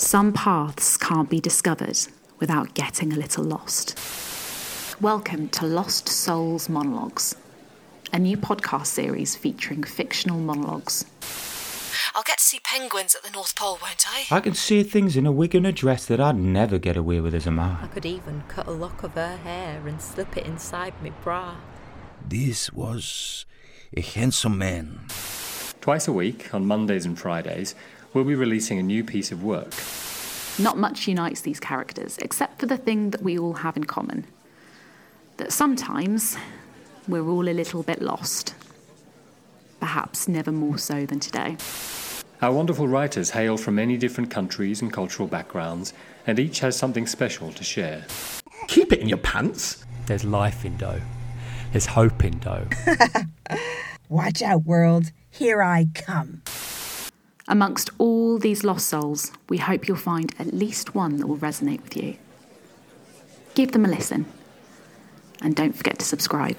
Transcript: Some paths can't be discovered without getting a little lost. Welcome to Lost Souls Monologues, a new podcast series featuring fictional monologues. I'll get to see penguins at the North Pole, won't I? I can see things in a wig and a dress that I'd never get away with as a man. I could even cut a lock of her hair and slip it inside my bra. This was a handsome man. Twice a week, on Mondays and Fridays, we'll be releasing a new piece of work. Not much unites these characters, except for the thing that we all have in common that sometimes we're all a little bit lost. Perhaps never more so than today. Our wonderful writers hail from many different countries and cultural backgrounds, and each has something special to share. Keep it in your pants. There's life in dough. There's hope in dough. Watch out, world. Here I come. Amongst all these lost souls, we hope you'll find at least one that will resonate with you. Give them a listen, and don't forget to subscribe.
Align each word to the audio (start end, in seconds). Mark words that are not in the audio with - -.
Some 0.00 0.32
paths 0.32 0.96
can't 0.96 1.28
be 1.28 1.40
discovered 1.40 1.98
without 2.38 2.72
getting 2.72 3.12
a 3.12 3.16
little 3.16 3.44
lost. 3.44 3.98
Welcome 4.98 5.50
to 5.50 5.66
Lost 5.66 6.08
Souls 6.08 6.70
Monologues, 6.70 7.36
a 8.10 8.18
new 8.18 8.38
podcast 8.38 8.86
series 8.86 9.36
featuring 9.36 9.82
fictional 9.82 10.38
monologues. 10.38 11.04
I'll 12.14 12.22
get 12.22 12.38
to 12.38 12.44
see 12.44 12.60
penguins 12.60 13.14
at 13.14 13.24
the 13.24 13.30
North 13.30 13.54
Pole, 13.54 13.78
won't 13.82 14.06
I? 14.08 14.24
I 14.34 14.40
can 14.40 14.54
see 14.54 14.82
things 14.82 15.18
in 15.18 15.26
a 15.26 15.32
wig 15.32 15.54
and 15.54 15.66
a 15.66 15.70
dress 15.70 16.06
that 16.06 16.18
I'd 16.18 16.36
never 16.36 16.78
get 16.78 16.96
away 16.96 17.20
with 17.20 17.34
as 17.34 17.46
a 17.46 17.50
man. 17.50 17.76
I 17.82 17.88
could 17.88 18.06
even 18.06 18.44
cut 18.48 18.68
a 18.68 18.72
lock 18.72 19.02
of 19.02 19.12
her 19.12 19.36
hair 19.36 19.86
and 19.86 20.00
slip 20.00 20.34
it 20.34 20.46
inside 20.46 20.94
my 21.02 21.10
bra. 21.22 21.56
This 22.26 22.72
was 22.72 23.44
a 23.94 24.00
handsome 24.00 24.56
man. 24.56 25.08
Twice 25.80 26.06
a 26.06 26.12
week, 26.12 26.52
on 26.52 26.66
Mondays 26.66 27.06
and 27.06 27.18
Fridays, 27.18 27.74
we'll 28.12 28.24
be 28.24 28.34
releasing 28.34 28.78
a 28.78 28.82
new 28.82 29.02
piece 29.02 29.32
of 29.32 29.42
work. 29.42 29.72
Not 30.58 30.76
much 30.76 31.08
unites 31.08 31.40
these 31.40 31.58
characters, 31.58 32.18
except 32.18 32.60
for 32.60 32.66
the 32.66 32.76
thing 32.76 33.10
that 33.10 33.22
we 33.22 33.38
all 33.38 33.54
have 33.54 33.76
in 33.76 33.84
common 33.84 34.26
that 35.38 35.52
sometimes 35.52 36.36
we're 37.08 37.26
all 37.26 37.48
a 37.48 37.54
little 37.54 37.82
bit 37.82 38.02
lost. 38.02 38.54
Perhaps 39.80 40.28
never 40.28 40.52
more 40.52 40.76
so 40.76 41.06
than 41.06 41.18
today. 41.18 41.56
Our 42.42 42.52
wonderful 42.52 42.86
writers 42.86 43.30
hail 43.30 43.56
from 43.56 43.76
many 43.76 43.96
different 43.96 44.30
countries 44.30 44.82
and 44.82 44.92
cultural 44.92 45.28
backgrounds, 45.28 45.94
and 46.26 46.38
each 46.38 46.60
has 46.60 46.76
something 46.76 47.06
special 47.06 47.52
to 47.52 47.64
share. 47.64 48.04
Keep 48.68 48.92
it 48.92 49.00
in 49.00 49.08
your 49.08 49.18
pants. 49.18 49.82
There's 50.04 50.24
life 50.24 50.66
in 50.66 50.76
dough. 50.76 51.00
There's 51.72 51.86
hope 51.86 52.22
in 52.22 52.38
dough. 52.38 52.66
Watch 54.10 54.42
out, 54.42 54.64
world. 54.64 55.10
Here 55.40 55.62
I 55.62 55.88
come. 55.94 56.42
Amongst 57.48 57.88
all 57.96 58.38
these 58.38 58.62
lost 58.62 58.86
souls, 58.86 59.32
we 59.48 59.56
hope 59.56 59.88
you'll 59.88 59.96
find 59.96 60.34
at 60.38 60.52
least 60.52 60.94
one 60.94 61.16
that 61.16 61.26
will 61.26 61.38
resonate 61.38 61.82
with 61.82 61.96
you. 61.96 62.18
Give 63.54 63.72
them 63.72 63.86
a 63.86 63.88
listen, 63.88 64.26
and 65.40 65.56
don't 65.56 65.74
forget 65.74 65.98
to 65.98 66.04
subscribe. 66.04 66.58